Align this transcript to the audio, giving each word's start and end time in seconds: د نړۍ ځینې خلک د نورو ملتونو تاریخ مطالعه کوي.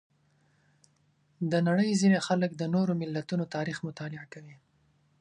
د 1.51 1.53
نړۍ 1.67 1.89
ځینې 2.01 2.19
خلک 2.27 2.51
د 2.55 2.63
نورو 2.73 2.93
ملتونو 3.01 3.43
تاریخ 3.55 3.77
مطالعه 3.87 4.25
کوي. 4.33 4.55